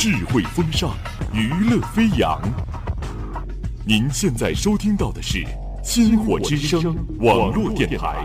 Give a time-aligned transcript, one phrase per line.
[0.00, 0.96] 智慧风尚，
[1.30, 2.40] 娱乐飞扬。
[3.84, 5.36] 您现在收听到的是
[5.84, 6.80] 《星火之声》
[7.18, 8.24] 网络电台。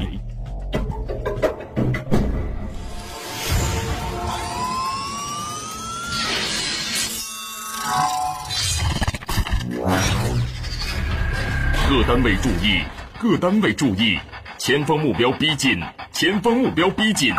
[11.89, 12.83] 各单位注意，
[13.19, 14.17] 各单位注意，
[14.57, 15.81] 前方目标逼近，
[16.13, 17.33] 前方目标逼近。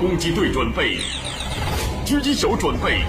[0.00, 0.98] 攻击队准备，
[2.06, 3.02] 狙击手准备。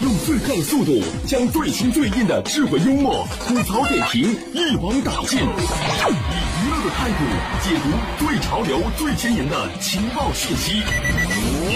[0.00, 7.24] 用最快的速度将最新最硬的智慧幽默、吐槽点评一网打尽，以娱乐的态度
[7.62, 10.82] 解读最潮流、最前沿的情报信息。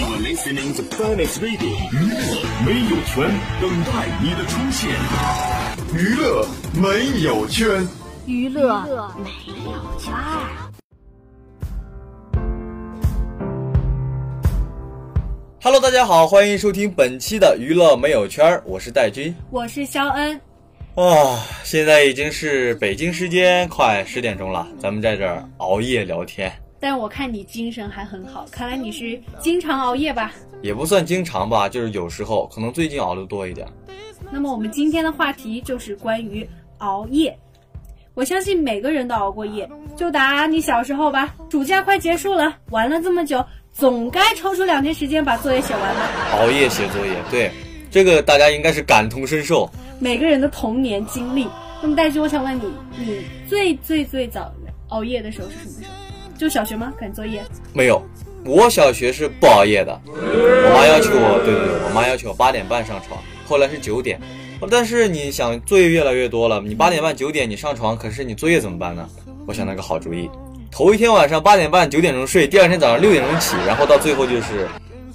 [0.07, 2.15] Are listening to Finest Radio，娱乐
[2.65, 3.29] 没有圈，
[3.59, 4.89] 等待你的出现。
[5.93, 7.85] 娱乐没有圈，
[8.25, 8.85] 娱乐
[9.17, 9.29] 没
[9.65, 10.71] 有圈儿。
[15.61, 19.35] Hello，大家好，欢迎收听本期的娱乐没有圈儿，我是戴军。
[19.51, 20.39] 我是肖恩，
[20.95, 30.31] 哇、现在已经是北京时间快十点钟了，咱们在这儿熬夜聊天，但我看你精神还很好，看来你是经常熬夜吧？
[30.61, 33.67] 也不算经常吧，就是有时候，可能最近熬的多一点。
[34.31, 36.47] 那么我们今天的话题就是关于
[36.79, 37.37] 熬夜。
[38.13, 46.09] 我相信每个人都熬过夜，就打你小时候吧，暑假快结束了，玩了这么久，总该抽出两天时间把作业写完吧？
[46.39, 47.51] 熬夜写作业，对，
[47.91, 49.69] 这个大家应该是感同身受。
[49.99, 51.47] 每个人的童年经历。
[51.79, 52.63] 那么戴军，我想问你，
[52.97, 54.51] 你最最最早
[54.89, 56.06] 熬夜的时候是什么时候？
[56.37, 56.93] 就小学吗？
[56.99, 57.43] 赶作业？
[57.73, 58.01] 没有，
[58.45, 64.19] 我小学是不熬夜的，我妈要求我，对对对，我妈要求我八点半上床，后来是九点。
[64.69, 69.07] 但是你想，作业越来越多了，你八点半九点你上床，可是你作业怎么办呢？
[69.45, 70.29] 我想了个好主意，
[70.71, 74.67] 头一天晚上八点半九点钟睡，第二天早上六点钟起，然后到最后就是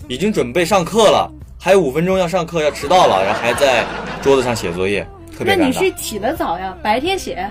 [0.09, 3.84] 已经准备上课了，还有五分钟要上课要迟到了，然后还在
[4.22, 5.06] 桌子上写作业，
[5.37, 5.66] 特别那。
[5.66, 7.49] 你是起得早呀，白天写，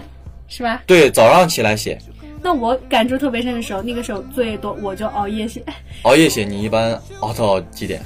[0.47, 0.81] 是吧？
[0.85, 1.97] 对，早上起来写，
[2.41, 5.63] 那我感触特别深的时候，那个时候作业多，我就熬夜写。
[6.03, 8.01] 熬夜写，你一般熬到几点？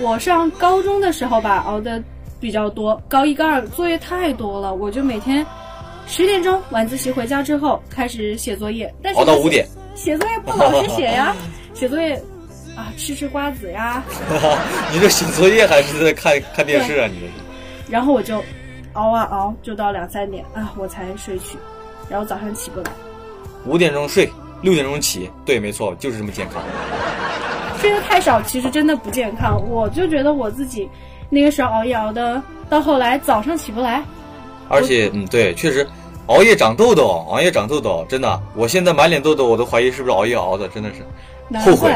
[0.00, 2.02] 我上高中的时候吧，熬的
[2.40, 5.46] 比较多，高一高二作业太多了，我就每天
[6.06, 9.66] 十点钟晚自习回家之后开始写作业，但是熬到五点。
[9.94, 11.36] 写作业不老实写呀，
[11.72, 12.20] 写作业
[12.74, 14.02] 啊吃吃瓜子呀，
[14.92, 17.06] 你这写作业还是在看看电视啊？
[17.06, 17.32] 你这是？
[17.88, 18.42] 然后我就
[18.94, 21.56] 熬啊熬，就到两三点啊我才睡去，
[22.08, 22.90] 然后早上起不来，
[23.66, 24.30] 五点钟睡，
[24.62, 26.62] 六点钟起，对，没错，就是这么健康。
[27.78, 29.60] 睡得太少，其实真的不健康。
[29.68, 30.88] 我就觉得我自己
[31.28, 34.02] 那个时候熬夜熬的，到后来早上起不来。
[34.68, 35.86] 而且，嗯，对，确实，
[36.26, 41.02] 熬夜长痘痘，熬夜长痘痘，真的，我现在满脸痘痘，我都怀疑是不是熬夜熬的，真的是
[41.48, 41.94] 难后悔，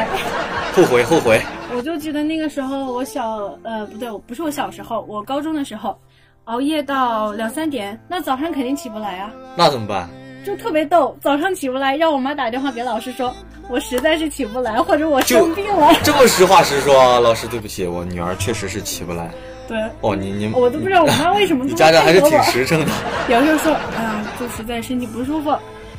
[0.75, 1.41] 后悔后悔。
[1.75, 5.97] 我就记得那个时候，我小呃不对，我不是我小时候，我高中的时候，
[6.43, 10.07] 熬夜到两三点，那早上肯定起不来啊，那怎么办？
[10.49, 13.31] 就特别逗，早上起不来，让我妈打电话给老师说，
[13.69, 15.93] 我实在是起不来，或者我生病了。
[16.03, 19.29] 这么实话实说，老师对不起，我女儿确实是起不来。
[19.67, 22.91] 对，哦，你你我都不知道我妈为什么 这么你家长还是挺实诚的。
[23.29, 25.51] 有时候说，哎呀，就实在身体不舒服，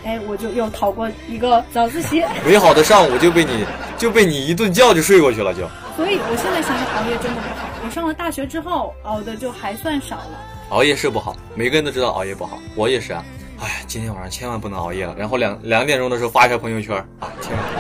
[0.05, 2.25] 哎，我就又逃过一个早自习。
[2.45, 3.65] 美好的上午就被你
[3.97, 5.61] 就被你一顿觉就睡过去了，就
[5.97, 7.69] 所以我现在想想，熬夜真的不好。
[7.85, 10.41] 我上了大学之后，熬的就还算少了。
[10.71, 13.25] 熬夜是不好，每个人都知道熬夜不好，我也是啊。
[13.61, 15.15] 哎，今天晚上千万不能熬夜了。
[15.19, 17.75] 然后两两点钟的时候发一条朋友圈啊，千万不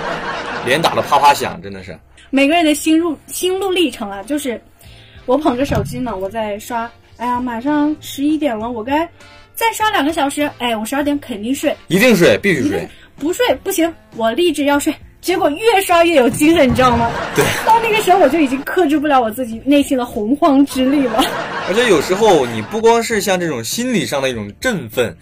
[0.58, 1.98] 能，脸打的啪啪响，真的是。
[2.28, 4.60] 每个人的心路心路历程啊，就是
[5.24, 9.08] 我捧着手机呢，我在刷，哎呀，马上十一点了，我该
[9.54, 12.86] 再刷两个小时，哎，我十二点肯定睡，一定睡，必须睡。
[13.16, 14.94] 不睡不行，我立志要睡。
[15.20, 17.10] 结果越刷越有精神，你知道吗？
[17.34, 17.44] 对。
[17.66, 21.22] 到那个时候，我就已经克制不了我自己内心的洪荒之力了。
[21.68, 25.14] 而且有时候你不光是像这种心理上的一种振奋，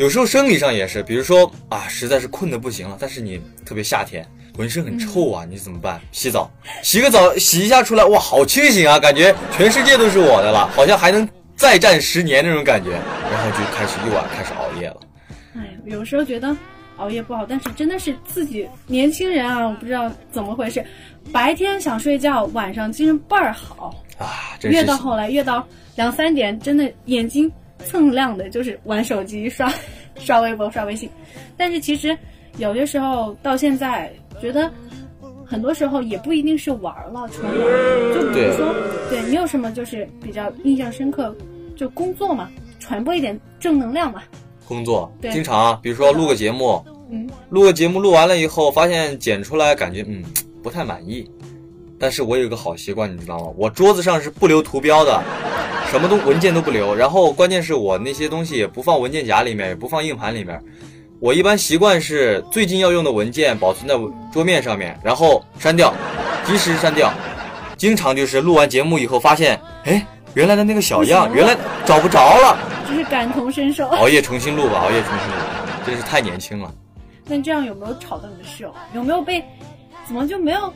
[0.00, 4.26] 有时候生理上也是，比如说啊，实在是困得不行了，但是你特别夏天，
[4.56, 6.00] 浑身很臭啊，你怎么办？
[6.10, 6.50] 洗澡，
[6.82, 15.00] 洗个澡，洗一下出来，哇，好清醒啊，感觉全世界都是我的了，好像还能再战十年那种感觉，然后就开始又啊开始熬夜了。
[15.54, 16.56] 哎，有时候觉得
[16.96, 20.82] 熬夜不好，但是真的是自己年轻人啊，我不知道怎么回事，
[21.30, 27.52] 白天想睡觉，晚上精神倍儿好，啊，真是越到后来越到两三点，真的眼睛
[27.86, 29.72] 锃亮的，就是玩手机、刷
[30.18, 31.08] 刷微博、刷微信。
[31.56, 32.16] 但是其实
[32.58, 34.70] 有些时候到现在觉得。
[35.46, 37.58] 很多时候也不一定是玩了，纯玩。
[38.14, 38.72] 就比如说，
[39.10, 41.34] 对你有什么就是比较印象深刻，
[41.74, 42.48] 就工作嘛，
[42.78, 44.22] 传播一点正能量嘛。
[44.68, 46.80] 工作对经常啊，比如说录个节目，
[47.10, 50.22] 嗯，录个节目录完了以后，发现剪出来感觉嗯
[50.62, 51.28] 不太满意。
[51.98, 53.52] 但是我有一个好习惯，你知道吗？
[53.56, 55.20] 我桌子上是不留图标的，
[55.90, 56.94] 什么都文件都不留。
[56.94, 60.62] 然后关键是我那些东西也不放文件夹里面，也不放硬盘里面。
[61.18, 63.94] 我一般习惯是最近要用的文件保存在
[64.32, 65.92] 桌面上面，然后删掉，
[66.46, 67.12] 及时删掉。
[67.76, 72.58] 经常就是录完节目以后发现，哎，原来的那个小样原来找不着了，
[72.88, 73.86] 就是感同身受。
[73.88, 75.34] 熬夜重新录吧，熬夜重新录，
[75.84, 76.72] 真是太年轻了。
[77.26, 78.74] 那这样有没有吵到你的室友？
[78.94, 79.44] 有没有被
[80.06, 80.72] 怎么就没有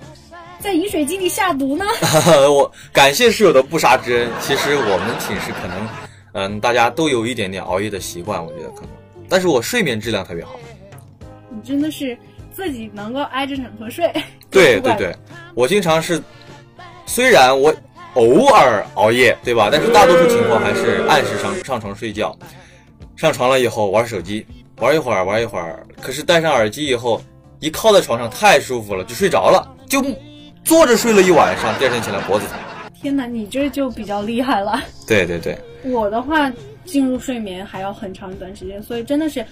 [0.64, 1.84] 在饮水机里下毒呢？
[2.49, 4.31] 我感谢室友的不杀之恩。
[4.40, 5.88] 其实我们寝室可能，
[6.32, 8.88] 嗯，大家都有一点点熬夜的习惯，我觉得可能，
[9.28, 10.52] 但是我睡眠质量特别好。
[11.50, 12.16] 你真的是
[12.50, 14.11] 自己能够挨着枕头睡。
[14.50, 15.14] 对 对对，
[15.55, 16.19] 我经常是，
[17.05, 17.70] 虽然我
[18.14, 19.69] 偶尔熬夜，对吧？
[19.70, 22.34] 但是大多数情况还是按时上上床睡觉。
[23.17, 24.46] 上床了以后玩手机，
[24.78, 27.20] 玩一会儿玩一会儿，可是戴上耳机以后，
[27.60, 30.02] 一靠在床上太舒服了，就睡着了，就
[30.64, 32.58] 坐着睡了一晚上，第二天起来脖子疼。
[33.00, 34.81] 天哪，你这就比较厉害了。
[35.06, 36.50] 对对对，我的话，
[36.87, 39.44] 进入睡眠还要很长一段时间，所以真的是，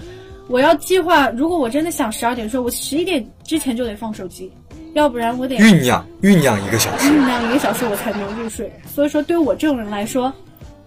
[0.48, 4.50] 我要计划，如果我真的想十二点睡，我十一点之前就得放手机，
[4.94, 7.10] 要不然我得酝酿酝酿一个小时。
[7.10, 8.72] 酝酿一个小时我才能入睡。
[8.86, 10.32] 所以说，对我这种人来说，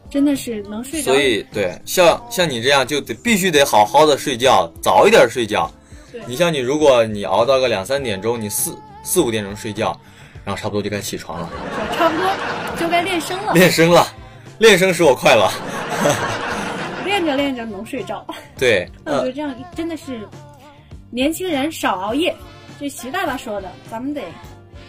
[0.10, 1.12] 真的是能睡着。
[1.12, 5.72] 所以，对，像像你这样就得必须得好好的睡觉，早一点睡觉。
[6.26, 10.00] 你像你，如果你熬到个两三点钟，你四四五点钟睡觉，
[10.46, 11.50] 然后差不多就该起床了，
[11.98, 12.30] 差不多
[12.80, 14.08] 就该练声了，练声了，
[14.60, 15.50] 练声使我快乐。
[17.04, 18.26] 练着练着能睡着。
[18.58, 20.20] 对， 呃那我觉得，这样真的是
[21.10, 22.36] 年轻人少熬夜，
[22.80, 24.22] 这习大大说的，咱们得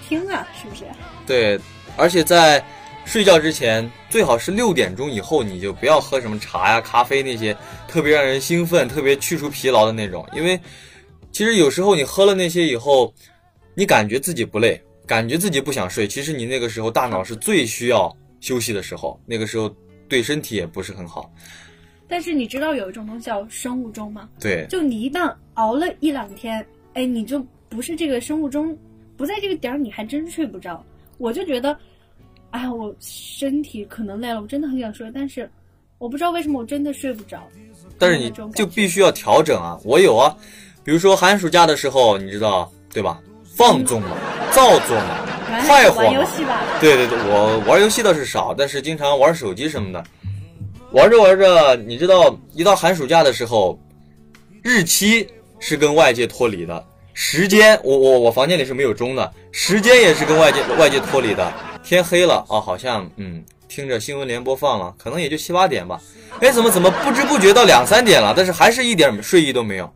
[0.08, 0.84] 听啊，是不是？
[1.26, 1.58] 对，
[1.96, 2.62] 而且在
[3.04, 7.56] 睡觉之前，最好是六点钟以后，你就不要喝什么茶呀、咖啡那些
[7.86, 10.58] 特别让人兴奋、特别去除疲劳的那种，因为
[11.32, 13.12] 其实有时候你喝了那些以后，
[13.74, 19.74] 你感觉自己不累，感觉自己不想睡，其实你那个时候大脑是最需要休息的时候，那个时候
[20.08, 21.32] 对身体也不是很好。
[22.08, 24.28] 但是你知道有一种东西叫生物钟吗？
[24.40, 26.64] 对，就你一旦熬了一两天，
[26.94, 28.76] 哎，你就不是这个生物钟，
[29.16, 30.84] 不在这个点儿，你还真睡不着。
[31.18, 31.76] 我就觉得，
[32.50, 35.50] 哎，我身体可能累了，我真的很想睡，但是
[35.98, 37.42] 我不知道为什么我真的睡不着。
[37.98, 39.78] 但是你就必须要调整啊！
[39.84, 40.36] 我有啊，
[40.84, 43.20] 比如说寒暑假的时候，你知道对吧？
[43.56, 44.08] 放纵嘛，
[44.50, 46.08] 造作嘛，玩快活嘛。
[46.08, 50.04] 玩游戏吧，对对对，我玩游戏倒是少，但是经常玩手机什么的。
[50.92, 53.78] 玩着玩着，你知道，一到寒暑假的时候，
[54.62, 55.26] 日期
[55.58, 61.52] 是跟外界脱离的，时间，我我我房间里是没有钟的，时间也是跟外界外界脱离的。
[61.82, 66.00] 天黑了哦，好像嗯，听着新闻联播放了，可能也就七八点吧。
[66.40, 69.90] 哎，怎么怎么不知不觉到两三点了，但是还是一点睡意都没有。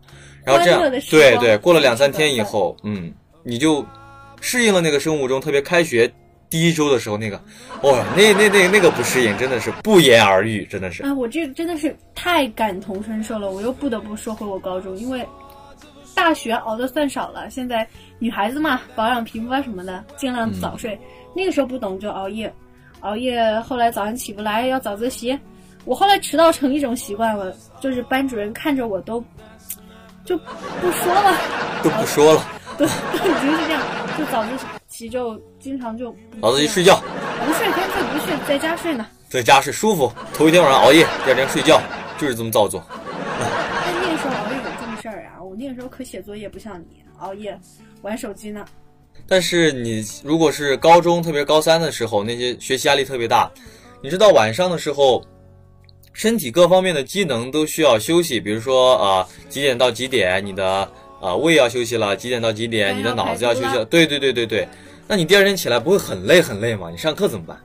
[0.45, 0.81] 然后这样
[1.11, 3.13] 对对，过了两三天以后，嗯，
[3.43, 3.85] 你就
[4.41, 6.11] 适应了那个生物钟，特别开学
[6.49, 7.37] 第一周的时候，那个，
[7.83, 11.03] 哇、那那那那个不适应，真的是不言而喻，真的是。
[11.03, 13.51] 啊，我这真的是太感同身受了。
[13.51, 15.27] 我又不得不说回我高中，因为
[16.15, 17.87] 大学熬的算少了，现在
[18.19, 20.99] 女孩子嘛，保养皮肤啊什么的，尽量早睡。
[21.35, 22.53] 那个时候不懂就熬夜，
[23.01, 25.39] 熬夜后来早上起不来，要早自习。
[25.85, 29.25] 我后来迟到成一种习惯了，就是班主任看着我都
[30.25, 31.39] 就不说了，
[31.83, 32.45] 都不说了，
[32.81, 33.83] 都都已经是这样，
[34.17, 34.51] 就早自
[34.89, 36.97] 习就经常就不早自习睡觉，
[37.45, 39.07] 不睡，干脆不睡，在家睡呢。
[39.29, 40.11] 在家睡舒服。
[40.33, 41.79] 头一天晚上熬夜，第二天睡觉，
[42.19, 42.83] 就是这么造作。
[43.39, 47.59] 但那个时候熬夜有正事儿啊，我那个时候可写作业不像你熬夜
[48.01, 48.65] 玩手机呢。
[49.29, 53.51] 但是你如果是高中，特别是高三的时候，那些学习压力特别大，
[54.03, 55.23] 你知道晚上的时候，
[56.15, 63.85] 身体各方面的机能都需要休息，比如说啊、呃几点到几点，你的啊、呃胃要休息了，几点到几点，你的脑子要休息了。
[63.85, 64.67] 对对对对对，
[65.07, 66.91] 那你第二天起来不会很累很累吗？
[66.91, 67.57] 你上课怎么办？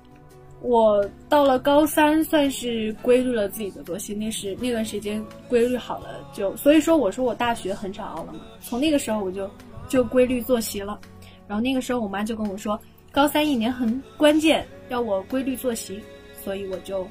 [0.62, 9.50] 我到了高三，算是规律了自己的作息，那是那段时间规律好了就，所以说我说我大学很少熬了嘛，从那个时候我就
[9.88, 11.00] 就规律作息了，
[11.48, 12.80] 然后那个时候我妈就跟我说，
[13.12, 16.00] 高三一年很关键，要我规律作息，
[16.44, 17.08] 所以我就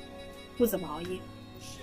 [0.59, 1.17] 不怎么熬夜。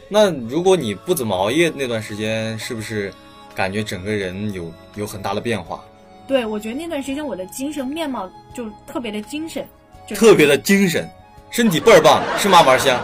[0.10, 3.14] 那如果你不怎么熬夜那段时间，是不是
[3.56, 5.84] 感觉整个人有有很大的变化，
[6.28, 9.68] 对，我觉得那段时间我的精神面貌就特别的精神，
[10.08, 11.10] 就特别的精神，
[11.50, 13.00] 身体倍儿棒，吃嘛嘛香。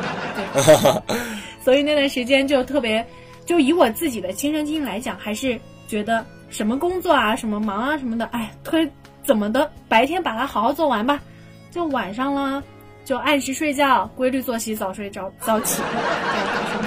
[1.64, 3.06] 所以那段时间就特别，
[3.46, 8.90] 就以我自己的亲身经历来讲，还是觉得什么工作啊、什么忙啊、什么的，哎，推
[9.26, 11.20] 怎么的，白天把它好好做完吧，
[11.70, 12.64] 就晚上了，
[13.04, 15.82] 就按时睡觉，规律作息，早睡早早起，
[16.82, 16.87] 这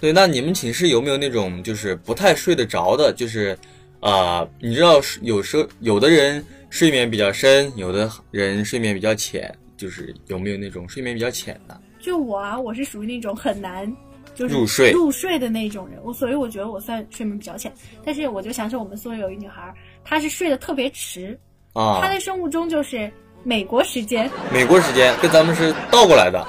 [0.00, 3.12] 对那你们寝室有没有那种就是不太睡得着的？
[3.12, 3.56] 就是，
[4.00, 11.80] 呃，你知道有时候有的人睡眠比较深，有的人睡眠比较浅，就是有没有那种睡眠比较浅的？
[12.00, 13.90] 就我啊，我是属于那种很难
[14.34, 17.72] 就是入睡入睡的那种人，我所以我觉得我算睡眠比较浅。
[18.04, 19.72] 但是我就想起我们宿舍有一女孩，
[20.04, 21.38] 她是睡得特别迟，
[21.72, 23.10] 啊她，的生物钟就是
[23.42, 26.44] 美国时间，美国时间跟咱们是倒过来的，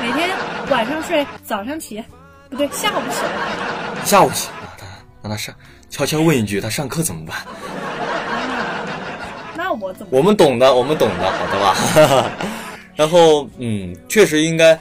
[0.00, 0.30] 每天
[0.70, 2.00] 晚上睡，早上起，
[2.50, 4.04] 不对，下午起来。
[4.04, 4.48] 下午起，
[4.78, 4.86] 他
[5.22, 5.54] 让他上，
[5.90, 7.36] 悄悄问一句，他上课怎么办？
[9.56, 10.08] 那我怎么？
[10.12, 12.30] 我们懂的，我们懂的，好的吧？
[12.94, 14.78] 然后，嗯，确实应该，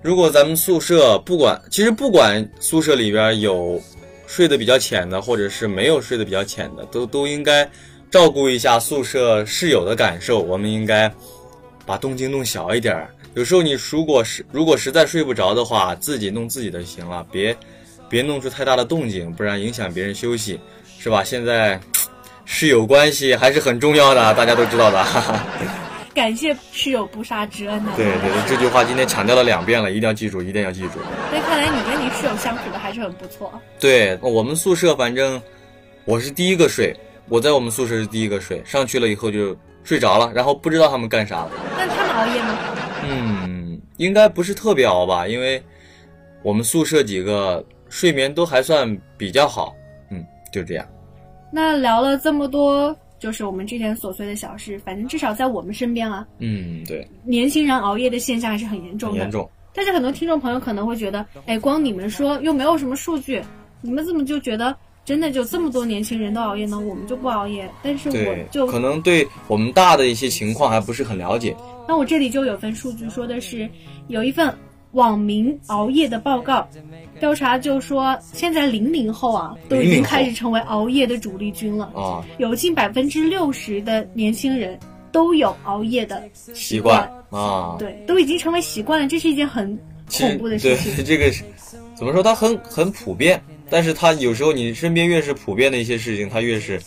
[0.00, 3.80] 如果咱们宿舍不管，其实不管宿舍里边有
[4.26, 7.68] 睡得比较浅的，或者是没有睡得比较浅的，都都应该
[8.10, 10.40] 照顾一下宿舍室友的感受。
[10.40, 11.12] 我们应该
[11.84, 13.10] 把动静弄小一点儿。
[13.38, 17.56] 有时候你如果是如果实在睡不着的话，自己弄自己的就行了，别
[18.08, 20.58] 别弄出太大的动静，不然影响别人休息，
[20.98, 21.22] 是吧？
[21.22, 21.80] 现在
[22.44, 25.04] 室友关系还是很重要的，大家都知道的。
[25.04, 25.40] 哈哈。
[26.16, 30.98] 感谢室友不杀之恩呐、对对对，这句话今天强调了两遍了，一定要记住，一定要记住。
[31.32, 33.52] 那看来你跟你室友相处的还是很不错。
[33.78, 35.40] 对我们宿舍，反正
[36.04, 36.92] 我是第一个睡，
[37.28, 41.50] 我在我们宿舍是第一个睡，上去了以后就睡着了，然后不知道他们干啥了。
[41.76, 42.58] 那他们熬夜吗？
[43.08, 45.62] 嗯，应该不是特别熬吧，因为
[46.42, 49.74] 我们宿舍几个睡眠都还算比较好。
[50.10, 50.86] 嗯，就这样。
[51.50, 59.18] 那聊了这么多，就是我们之前琐碎的小事，反正至少在我们身边啊，嗯，对，年轻人熬夜的现象还是很严重的。
[59.18, 59.48] 严重。
[59.74, 63.42] 但是很多听众朋友可能会觉得，哎，光你们说又没有什么数据，
[63.80, 66.78] 你们怎么就觉得真的就这么多年轻人都熬夜呢？
[66.78, 71.54] 我们就不熬夜，但是我，就可能对我们大的一些情况还不是很了解。
[71.88, 73.66] 那我这里就有份数据说的是，
[74.08, 74.54] 有一份
[74.92, 76.68] 网民熬夜的报告，
[77.18, 84.78] 调查就说现在零零后啊都已经开始成为熬夜的主力军了，啊，有近百分之六十的年轻人
[85.10, 89.66] 都有熬夜的习惯惯，啊，对，都已经成为习惯了，这是一件很
[90.12, 91.02] 恐怖的事对情。
[91.02, 91.42] 这个是
[91.94, 92.22] 怎么说？
[92.22, 96.78] 它很很普遍，但是它有时候你身边越是普遍的一些事情，它越是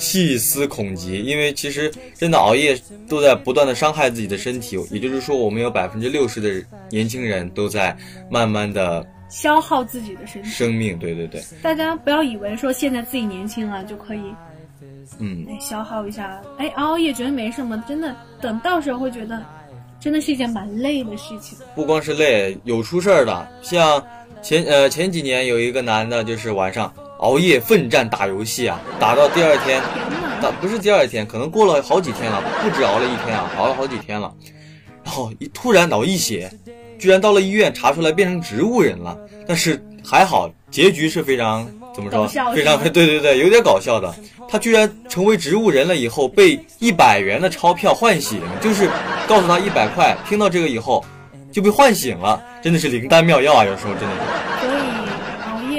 [0.00, 1.22] 细思恐极。
[1.22, 2.76] 因为其实真的熬夜
[3.08, 7.96] 都在不断的伤害自己的身体，也就是说，我们有百分之六十的年轻人都在
[8.28, 10.98] 慢慢的消耗自己的身体，生命。
[10.98, 14.22] 对对对，大家不要以为说现在自己年轻了就可以
[15.18, 19.40] 嗯，哎消耗一下，哎熬夜觉得没什么，真的等到时候会觉得
[20.00, 21.58] 真的是一件蛮累的事情。
[21.74, 24.02] 不光是累，有出事儿的，像
[24.40, 29.80] 前呃前几年有一个男的，就是晚上熬夜奋战打游戏啊，打到第二天。
[29.80, 30.38] 天哪！
[30.42, 34.32] 那不是第二天，可能过了好几天了，不止熬了一天啊，熬了好几天了。
[35.04, 36.50] 然后一突然脑溢血，
[36.98, 39.16] 居然到了医院查出来变成植物人了。
[39.46, 42.26] 但是还好，结局是非常怎么说？
[42.54, 44.14] 非常 对对对，有点搞笑的。
[44.48, 48.88] 他居然成为植物人了以后，被一百元的钞票唤醒，就是
[49.28, 50.16] 告诉他一百块。
[50.26, 51.04] 听到这个以后，
[51.52, 53.64] 就被唤醒了，真的是灵丹妙药啊！
[53.64, 54.49] 有时候真的是。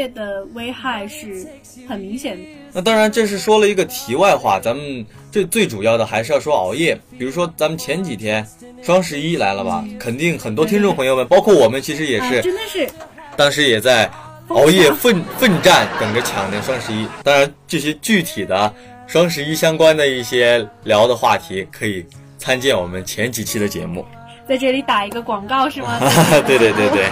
[0.10, 1.48] 的危害是
[1.88, 2.43] 很明显的。
[2.74, 6.98] 那当然，这是说了一个题外话，咱们最最主要的还是要说熬夜。
[7.17, 8.46] 比如说，咱们前几天
[8.81, 12.89] 双十一来了吧，肯定很多听众朋友们，包括我们，其实也啊，是真的是
[13.36, 14.10] 当时也在
[14.50, 17.05] 熬夜奋奋战，等着抢那双十一。
[17.24, 18.74] 当然，这些具体的
[19.08, 22.05] 双十一相关的一些聊的话题，可以
[22.38, 24.05] 参见我们前几期的节目。
[24.48, 26.00] 在这里打一个广告是吗？
[26.46, 27.10] 对对对对，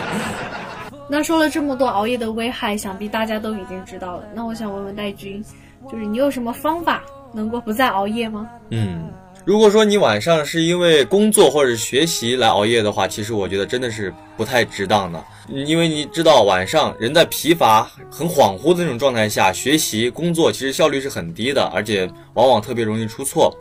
[1.11, 4.23] 那说了这么多熬夜的危害，想必大家都已经知道了。
[4.35, 5.43] 那我想问问戴军，
[5.91, 7.01] 就是你有什么方法
[7.33, 8.47] 能够不再熬夜吗？
[8.69, 9.09] 嗯，
[9.43, 15.19] 如果说你晚上是因为工作或者学习来熬夜的话，其实我觉得真的是不太值当的。
[15.51, 23.51] 嗯因为你知道，晚上人在疲乏、很恍惚的那种状态下学习、工作，其实效率是很低的，而且往往特别容易出错。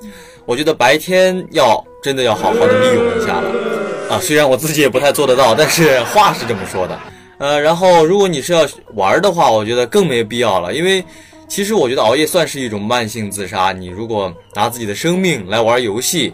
[0.44, 3.50] 我觉得白天要真的要好好的利用一下了。
[4.10, 6.98] 啊，虽然我自己也不太做得到，但是话是这么说的。
[7.38, 11.02] 呃，然后如果你是要玩的话，我觉得更没必要了，因为
[11.47, 13.73] 其实我觉得熬夜算是一种慢性自杀。
[13.73, 16.33] 你如果拿自己的生命来玩游戏，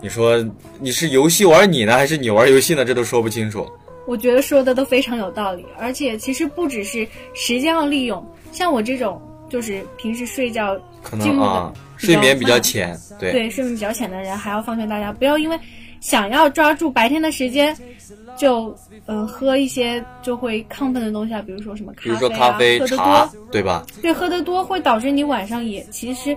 [0.00, 0.44] 你说
[0.80, 2.84] 你是游戏玩你呢，还是你玩游戏呢？
[2.84, 3.66] 这都说不清楚。
[4.06, 15.58] 我觉得说的都非常有道理，而且其实不只是时间要利用，像我这种就是平时睡觉可能啊，睡眠比较浅，对对睡眠比较浅的人，还要奉劝大家不要因为
[16.00, 17.76] 想要抓住白天的时间，
[18.36, 18.76] 就
[19.06, 23.84] 呃喝一些就会亢奋的东西啊，比如说什么咖啡、啊，比如说咖啡、喝得茶多，，对吧？
[24.02, 26.36] 对，喝得多会导致你晚上也其实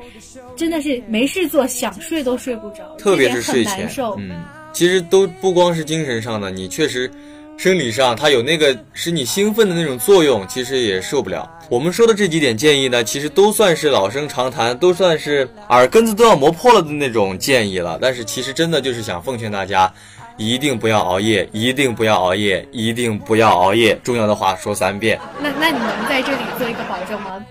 [0.56, 7.10] 真的是没事做，想睡都睡不着，特别是睡前嗯，其实都不光是精神上的，你确实
[7.58, 11.50] 生理上它有那个使你兴奋的那种作用，其实也受不了。
[11.70, 18.00] 我们说的这几点建议呢，其实都算是老生常谈，都算是耳根子都要磨破了的那种建议了。
[18.02, 19.92] 但是其实真的就是想奉劝大家，
[20.40, 23.94] 一定不要熬夜，一定不要熬夜，一定不要熬夜。
[24.04, 25.20] 重要的话说三遍。
[25.40, 27.46] 那那你能在这里做一个保证吗？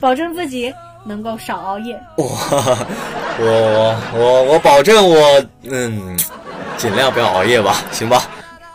[0.00, 0.74] 保证自己
[1.06, 1.98] 能够少熬夜。
[2.18, 2.26] 我
[3.38, 6.18] 我我我保证我嗯，
[6.76, 8.28] 尽量不要熬夜吧，行吧？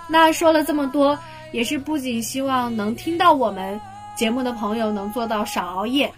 [0.08, 1.20] 那说了这么多，
[1.52, 3.80] 也是不仅希望能听到我们
[4.16, 6.10] 节目的朋友能做到少熬夜，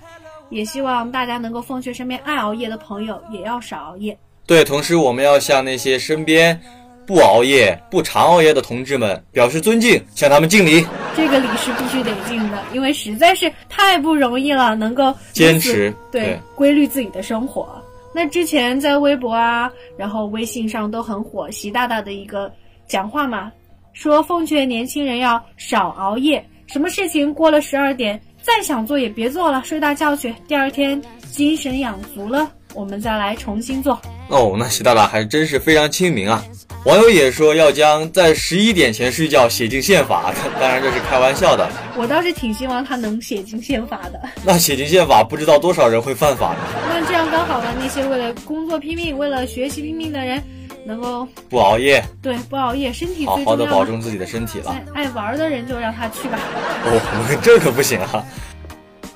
[0.49, 4.15] 也希望大家能够奉劝身边爱熬夜的朋友也要少熬夜。
[4.45, 6.59] 对，同时我们要向那些身边
[7.05, 10.85] 不熬夜、不常熬夜的同志们表示尊敬，向他们敬礼。
[11.15, 17.67] 这个礼是必须得敬的，因为实在是太不容易了，能够坚持对规律自己的生活。
[18.13, 22.51] 那之前在微博啊，然后微信上都很火，习大大的一个
[22.87, 23.51] 讲话嘛。
[23.93, 30.33] 说奉劝年轻人要少熬夜，什么事情过了十二点再想做也别做了，睡大觉去。
[30.47, 33.99] 第二天精神养足了，我们再来重新做。
[34.29, 36.41] 哦，那习大大还真是非常亲民啊！
[36.83, 41.69] 网友也说要将在十一点前睡觉写进宪法， 当然这是开玩笑的。
[41.95, 44.19] 我倒是挺希望他能写进宪法的。
[44.43, 46.59] 那写进宪法，不知道多少人会犯法呢？
[46.89, 50.41] 那这样刚好了，那些为了工作拼命、为了学习拼命的人。
[50.83, 54.75] 能够不熬夜，对，不熬夜，身体好好的保重自己的身体了。
[54.95, 56.39] 爱玩的人就让他去吧。
[56.83, 58.25] 哦，这可不行啊！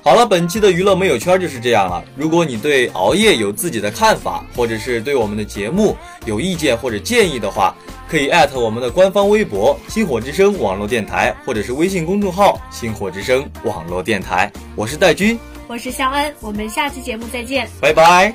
[0.06, 2.00] 好了，本期的娱乐没有圈就是这样了。
[2.14, 5.96] 如果你对熬夜有自己的看法，或者是对我们的节目
[6.26, 7.74] 有意见或者建议的话，
[8.08, 14.48] 可以艾特我们的官方微博“星火之声网络电台”，或者是微信公众号“星火之声网络电台”。
[14.76, 15.36] 我是戴军，
[15.66, 18.32] 我是肖恩，我们下期节目再见，拜拜。